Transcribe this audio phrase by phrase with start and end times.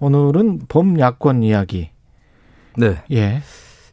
[0.00, 1.90] 오늘은 범야권 이야기.
[2.76, 3.02] 네.
[3.10, 3.40] 예.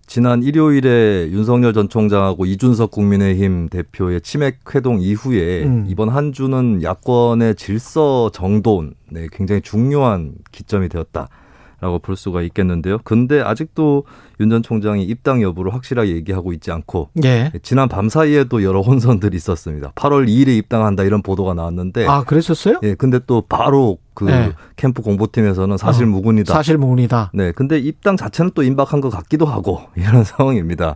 [0.06, 5.86] 지난 일요일에 윤석열 전 총장하고 이준석 국민의힘 대표의 치맥 회동 이후에 음.
[5.88, 11.30] 이번 한 주는 야권의 질서 정돈, 네, 굉장히 중요한 기점이 되었다.
[11.84, 12.98] 라고 볼 수가 있겠는데요.
[13.04, 14.06] 근데 아직도
[14.40, 17.52] 윤 전 총장이 입당 여부를 확실하게 얘기하고 있지 않고 예.
[17.62, 19.92] 지난 밤 사이에도 여러 혼선들이 있었습니다.
[19.96, 22.80] 8월 2일에 입당한다 이런 보도가 나왔는데 아, 그랬었어요?
[22.84, 24.52] 예, 근데 또 바로 그 네.
[24.76, 26.54] 캠프 공보팀에서는 사실 어, 무근이다.
[26.54, 27.32] 사실 무근이다.
[27.34, 30.96] 네, 근데 입당 자체는 또 임박한 것 같기도 하고 이런 상황입니다.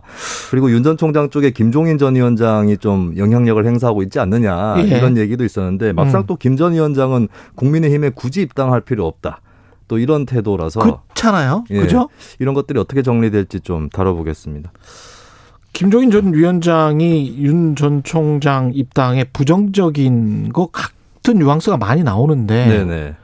[0.50, 4.82] 그리고 윤 전 총장 쪽에 김종인 전 위원장이 좀 영향력을 행사하고 있지 않느냐 예.
[4.98, 6.26] 이런 얘기도 있었는데 막상 음.
[6.26, 9.40] 또김 전 위원장은 국민의힘에 굳이 입당할 필요 없다.
[9.88, 11.64] 또 이런 태도라서 그렇잖아요.
[11.70, 11.80] 예.
[11.80, 12.08] 그죠?
[12.38, 14.70] 이런 것들이 어떻게 정리될지 좀 다뤄보겠습니다.
[15.72, 23.14] 김종인 전 위원장이 윤 전 총장 입당에 부정적인 것 같은 뉘앙스가 많이 나오는데 네네.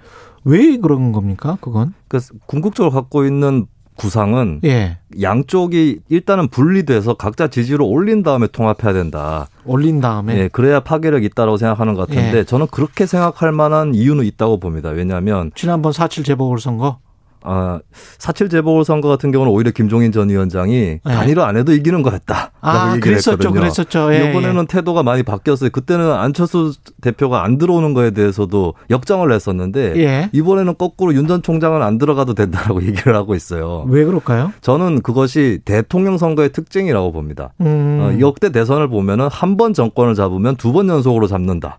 [0.45, 1.57] 왜 그런 겁니까?
[1.61, 1.95] 그건?
[2.09, 4.99] 그러니까 궁극적으로 갖고 있는 구상은 예.
[5.21, 9.49] 양쪽이 일단은 분리돼서 각자 지지를 올린 다음에 통합해야 된다.
[9.65, 12.45] 올린 다음에 예, 그래야 파괴력이 있다고 생각하는 것 같은데 예.
[12.45, 14.91] 저는 그렇게 생각할 만한 이유는 있다고 봅니다.
[14.91, 16.99] 왜냐하면 지난번 4.7 재보궐선거
[17.45, 17.79] 아,
[18.19, 22.35] 사칠 재보궐선거 같은 경우는 오히려 김종인 전 위원장이 단일화 안 해도 이기는 거였다.
[22.35, 22.51] 네.
[22.63, 23.53] 아, 그랬었죠.
[23.53, 24.15] 그랬었죠.
[24.15, 24.67] 예, 이번에는 예.
[24.67, 25.69] 태도가 많이 바뀌었어요.
[25.71, 30.31] 그때는 안철수 대표가 안 들어오는 거에 대해서도 역정을 했었는데 예.
[30.33, 33.85] 이번에는 거꾸로 윤 전 총장은 안 들어가도 된다라고 얘기를 하고 있어요.
[33.89, 34.53] 왜 그럴까요?
[34.61, 37.53] 저는 그것이 대통령 선거의 특징이라고 봅니다.
[37.61, 37.99] 음.
[38.01, 41.79] 어, 역대 대선을 보면은 한 번 정권을 잡으면 두 번 연속으로 잡는다.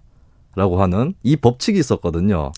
[0.55, 2.51] 라고 하는 이 법칙이 있었거든요.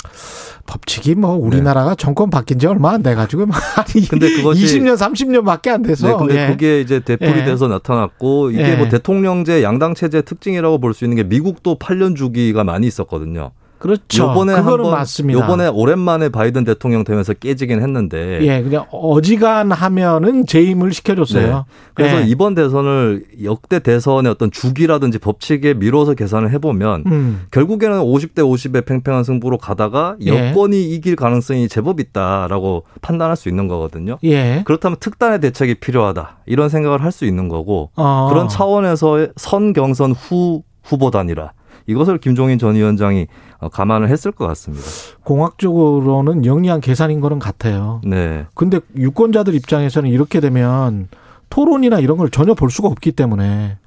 [0.67, 4.07] 법칙이 뭐 우리나라가 정권 바뀐 지 얼마 안 돼 가지고 아니 네.
[4.07, 6.47] 근데 그것이 20년 30년밖에 안 돼서 네, 근데 예.
[6.47, 7.45] 그게 이제 대풀이 예.
[7.45, 8.75] 돼서 나타났고 이게 예.
[8.75, 13.51] 뭐 대통령제 양당 체제 특징이라고 볼 수 있는 게 미국도 8년 주기가 많이 있었거든요.
[13.79, 14.23] 그렇죠.
[14.29, 15.39] 요번에 한번 맞습니다.
[15.39, 21.47] 요번에 오랜만에 바이든 대통령 되면서 깨지긴 했는데 예, 그냥 어지간하면은 재임을 시켜줬어요.
[21.47, 21.63] 네.
[21.93, 22.25] 그래서 예.
[22.27, 27.41] 이번 대선을 역대 대선의 어떤 주기라든지 법칙에 미뤄서 계산을 해보면 음.
[27.51, 30.49] 결국에는 50대 50의 팽팽한 승부로 가다가 예.
[30.49, 34.17] 여권이 이길 가능성이 제법 있다라고 판단할 수 있는 거거든요.
[34.23, 34.61] 예.
[34.65, 38.27] 그렇다면 특단의 대책이 필요하다 이런 생각을 할 수 있는 거고 어.
[38.29, 41.49] 그런 차원에서 선 경선 후 후보 단일화
[41.85, 43.27] 이것을 김종인 전 위원장이
[43.59, 44.85] 어, 감안을 했을 것 같습니다.
[45.23, 48.01] 공학적으로는 영리한 계산인 거는 같아요.
[48.03, 51.07] 네, 근데 유권자들 입장에서는 이렇게 되면
[51.49, 53.77] 토론이나 이런 걸 전혀 볼 수가 없기 때문에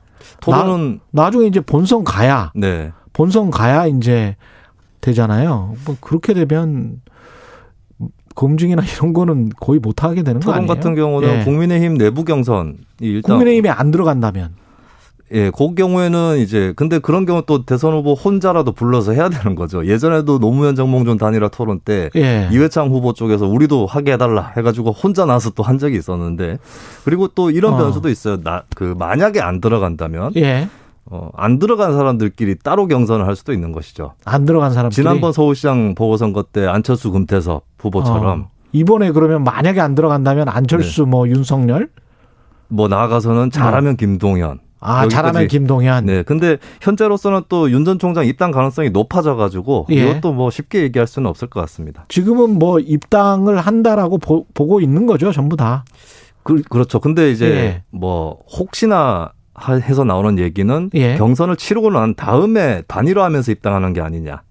[0.41, 4.37] 토론은 나 중에 이제 본선 가야 네 본선 가야 이제
[5.01, 5.75] 되잖아요.
[5.85, 7.01] 뭐 그렇게 되면
[8.35, 10.75] 검증이나 이런 거는 거의 못 하게 되는 거 토론 아니에요?
[10.75, 11.45] 같은 경우는 예.
[11.45, 14.55] 국민의힘 내부 경선이 일단 국민의힘에 안 들어간다면
[15.33, 19.87] 예, 그 경우에는 이제 근데 그런 경우 또 대선 후보 혼자라도 불러서 해야 되는 거죠.
[19.87, 22.49] 예전에도 노무현 정몽준 단일화 토론 때 예.
[22.51, 26.59] 이회창 후보 쪽에서 우리도 하게 해달라 해가지고 혼자 나서 또 한 적이 있었는데
[27.05, 27.77] 그리고 또 이런 어.
[27.77, 28.41] 변수도 있어요.
[28.43, 30.69] 나 그 만약에 안 들어간다면 예.
[31.07, 34.15] 어, 안 들어간 사람들끼리 따로 경선을 할 수도 있는 것이죠.
[34.25, 38.51] 안 들어간 사람들이 지난번 서울시장 보궐선거 때 안철수 금태섭 후보처럼 어.
[38.73, 41.89] 이번에 그러면 만약에 안 들어간다면 안철수 뭐 윤석열
[42.69, 44.61] 뭐 나아가서는 잘하면 김동연.
[44.81, 45.07] 아.
[45.09, 46.23] 잘하면 김동연 네.
[46.23, 49.95] 근데 현재로서는 또 윤 전 총장 입당 가능성이 높아져 가지고 예.
[50.11, 52.05] 이것도 뭐 쉽게 얘기할 수는 없을 것 같습니다.
[52.09, 55.85] 지금은 뭐 입당을 한다라고 보, 고 있는 거죠 전부 다
[56.43, 57.01] 그, 그렇죠.
[57.01, 57.83] 근데 이제 예.
[57.91, 61.17] 뭐 혹시나 하- 해서 나오는 얘기는 예.
[61.17, 64.43] 경선을 치르고 난 다음에 단일화하면서 입당하는 게 아니냐.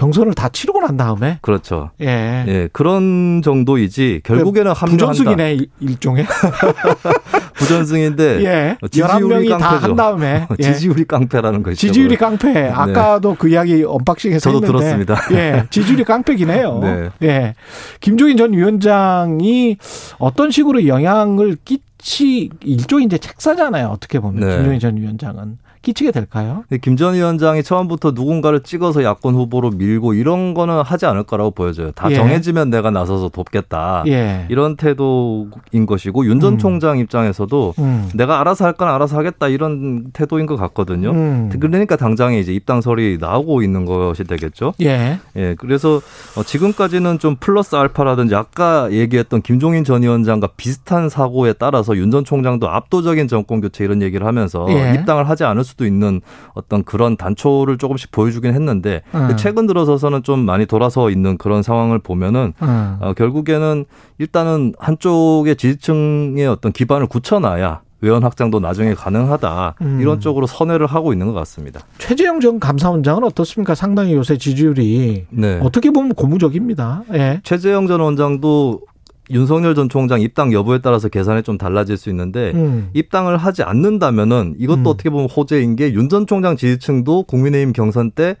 [0.00, 1.90] 경선을 다 치르고 난 다음에 그렇죠.
[2.00, 5.06] 예, 예, 그런 정도이지 결국에는 합류한다.
[5.12, 6.24] 부전승이네 일- 일종의
[7.54, 9.86] 부전승인데 예 어, 지지율이 11명이 다 깡패죠.
[9.90, 10.62] 한 다음에 예.
[10.62, 11.86] 지지율이 깡패라는 것이죠.
[11.88, 12.68] 지지율이 깡패.
[12.68, 15.04] 아까도 그 이야기 언박싱에서 저도 했는데.
[15.04, 15.16] 들었습니다.
[15.32, 16.80] 예, 지지율이 깡패긴 해요.
[16.82, 17.10] 네.
[17.22, 17.54] 예,
[18.00, 19.76] 김종인 전 위원장이
[20.18, 23.88] 어떤 식으로 영향을 끼 치 일종의 이제 책사잖아요.
[23.88, 24.56] 어떻게 보면 네.
[24.56, 26.64] 김종인 전 위원장은 끼치게 될까요?
[26.68, 31.90] 근데 김전 위원장이 처음부터 누군가를 찍어서 야권 후보로 밀고 이런 거는 하지 않을 거라고 보여져요.
[31.92, 32.14] 다 예.
[32.14, 34.04] 정해지면 내가 나서서 돕겠다.
[34.08, 34.46] 예.
[34.50, 36.58] 이런 태도인 것이고 윤전 음.
[36.58, 38.10] 총장 입장에서도 음.
[38.14, 41.10] 내가 알아서 할 건 알아서 하겠다 이런 태도인 것 같거든요.
[41.10, 41.50] 음.
[41.58, 44.74] 그러니까 당장에 이제 입당설이 나오고 있는 것이 되겠죠.
[44.80, 45.18] 예.
[45.36, 46.00] 예, 그래서
[46.36, 52.24] 어, 지금까지는 좀 플러스 알파라든지 아까 얘기했던 김종인 전 위원장과 비슷한 사고에 따라서 윤 전
[52.24, 54.94] 총장도 압도적인 정권 교체 이런 얘기를 하면서 예.
[54.94, 56.20] 입당을 하지 않을 수도 있는
[56.54, 59.36] 어떤 그런 단초를 조금씩 보여주긴 했는데 음.
[59.36, 62.96] 최근 들어서서는 좀 많이 돌아서 있는 그런 상황을 보면은 음.
[63.00, 63.84] 어, 결국에는
[64.18, 69.98] 일단은 한쪽의 지지층의 어떤 기반을 굳혀놔야 외연 확장도 나중에 가능하다 음.
[70.00, 71.80] 이런 쪽으로 선회를 하고 있는 것 같습니다.
[71.98, 73.74] 최재형 전 감사원장은 어떻습니까?
[73.74, 75.60] 상당히 요새 지지율이 네.
[75.62, 77.04] 어떻게 보면 고무적입니다.
[77.12, 77.40] 예.
[77.44, 78.80] 최재형 전 원장도
[79.30, 82.90] 윤석열 전 총장 입당 여부에 따라서 계산이 좀 달라질 수 있는데 음.
[82.94, 84.86] 입당을 하지 않는다면은 이것도 음.
[84.86, 88.36] 어떻게 보면 호재인 게 윤 전 총장 지지층도 국민의힘 경선 때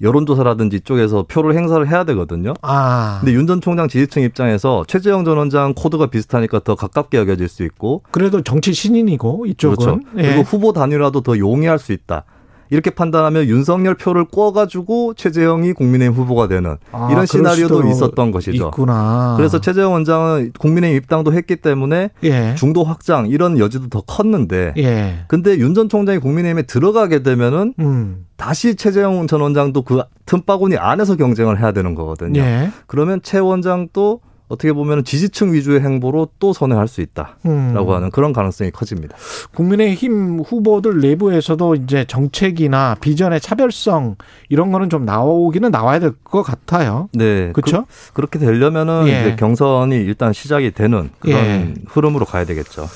[0.00, 2.54] 여론조사라든지 이쪽에서 표를 행사를 해야 되거든요.
[2.62, 3.18] 아.
[3.20, 7.62] 근데 윤 전 총장 지지층 입장에서 최재형 전 원장 코드가 비슷하니까 더 가깝게 여겨질 수
[7.64, 10.00] 있고 그래도 정치 신인이고 이쪽은 그렇죠.
[10.16, 10.22] 예.
[10.22, 12.24] 그리고 후보 단위라도 더 용이할 수 있다.
[12.72, 18.68] 이렇게 판단하면 윤석열 표를 꿔가지고 최재형이 국민의힘 후보가 되는 아, 이런 시나리오도 있었던 것이죠.
[18.68, 19.34] 있구나.
[19.36, 22.54] 그래서 최재형 원장은 국민의힘 입당도 했기 때문에 예.
[22.54, 25.24] 중도 확장 이런 여지도 더 컸는데 예.
[25.28, 28.26] 근데 윤 전 총장이 국민의힘에 들어가게 되면은 음.
[28.36, 32.40] 다시 최재형 전 원장도 그 틈바구니 안에서 경쟁을 해야 되는 거거든요.
[32.40, 32.70] 예.
[32.86, 37.88] 그러면 최 원장도 어떻게 보면 지지층 위주의 행보로 또 선회할 수 있다라고 음.
[37.90, 39.16] 하는 그런 가능성이 커집니다.
[39.54, 44.16] 국민의힘 후보들 내부에서도 이제 정책이나 비전의 차별성
[44.50, 47.08] 이런 거는 좀 나오기는 나와야 될 것 같아요.
[47.14, 47.86] 네, 그렇죠?
[48.12, 49.20] 그, 렇게 되려면은 예.
[49.20, 51.74] 이제 경선이 일단 시작이 되는 그런 예.
[51.86, 52.88] 흐름으로 가야 되겠죠.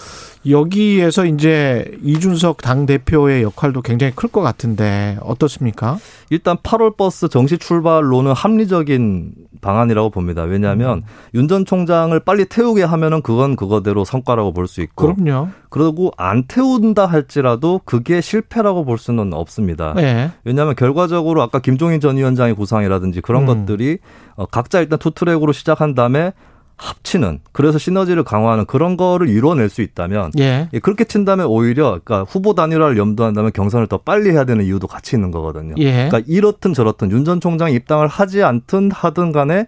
[0.49, 5.99] 여기에서 이제 이준석 당 대표의 역할도 굉장히 클 것 같은데 어떻습니까?
[6.31, 10.43] 일단 8월 버스 정시 출발로는 합리적인 방안이라고 봅니다.
[10.43, 11.03] 왜냐하면
[11.35, 15.49] 윤전 총장을 빨리 태우게 하면은 그건 그거대로 성과라고 볼 수 있고 그럼요.
[15.69, 19.95] 그리고 안 태운다 할지라도 그게 실패라고 볼 수는 없습니다.
[19.99, 20.31] 예.
[20.45, 23.47] 왜냐하면 결과적으로 아까 김종인 전 위원장의 구상이라든지 그런 음.
[23.47, 23.99] 것들이
[24.37, 26.33] 어, 각자 일단 two track으로 시작한 다음에
[26.77, 30.69] 합치는 그래서 시너지를 강화하는 그런 거를 이뤄낼 수 있다면 예.
[30.73, 35.17] 예, 그렇게 친다면 오히려 그러니까 후보 단일화를 염두한다면 경선을 더 빨리 해야 되는 이유도 같이
[35.17, 35.75] 있는 거거든요.
[35.79, 36.09] 예.
[36.09, 39.67] 그러니까 이렇든 저렇든 윤 전 총장이 입당을 하지 않든 하든 간에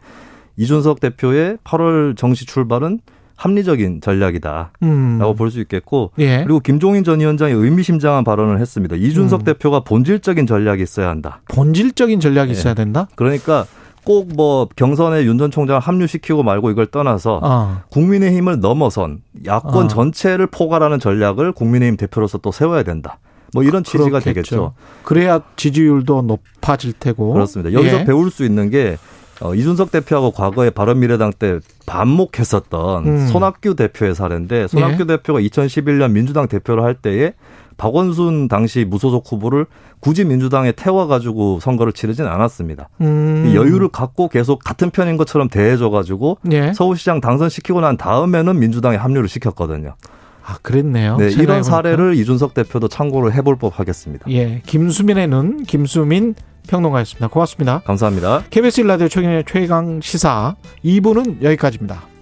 [0.59, 3.01] 이준석 대표의 8월 정시 출발은
[3.37, 5.19] 합리적인 전략이다라고 음.
[5.37, 6.43] 볼수 있겠고 예.
[6.43, 8.97] 그리고 김종인 전 위원장이 의미심장한 발언을 했습니다.
[8.97, 9.45] 이준석 음.
[9.45, 11.41] 대표가 본질적인 전략이 있어야 한다.
[11.49, 12.53] 본질적인 전략이 예.
[12.53, 13.09] 있어야 된다.
[13.15, 13.67] 그러니까
[14.09, 17.83] 꼭 뭐 경선에 윤 전 총장을 합류시키고 말고 이걸 떠나서 어.
[17.91, 19.89] 국민의힘을 넘어선 야권 어.
[19.89, 23.19] 전체를 포괄하는 전략을 국민의힘 대표로서 또 세워야 된다.
[23.55, 24.25] 뭐 이런 취지가 그렇겠죠.
[24.35, 24.73] 되겠죠.
[25.05, 27.33] 그래야 지지율도 높아질 테고.
[27.35, 27.73] 그렇습니다.
[27.73, 28.05] 여기서 예.
[28.05, 28.97] 배울 수 있는 게
[29.41, 33.27] 어, 이준석 대표하고 과거에 바른미래당 때 반목했었던 음.
[33.29, 35.07] 손학규 대표의 사례인데 손학규 예.
[35.07, 37.35] 대표가 2011년 민주당 대표를 할 때에
[37.79, 39.65] 박원순 당시 무소속 후보를
[40.01, 42.91] 굳이 민주당에 태워가지고 선거를 치르진 않았습니다.
[43.01, 43.47] 음.
[43.49, 46.73] 이 여유를 갖고 계속 같은 편인 것처럼 대해줘가지고 예.
[46.75, 49.95] 서울시장 당선시키고 난 다음에는 민주당에 합류를 시켰거든요.
[50.45, 51.17] 아, 그랬네요.
[51.19, 51.31] 네.
[51.31, 54.27] 이런 사례를 이준석 대표도 참고를 해볼 법 하겠습니다.
[54.31, 54.61] 예.
[54.67, 56.35] 김수민의 눈, 김수민
[56.69, 57.29] 평론가였습니다.
[57.29, 57.81] 고맙습니다.
[57.85, 58.45] 감사합니다.
[58.51, 62.18] KBS 라디오 최경의 최강 시사 2부는 여기까지입니다.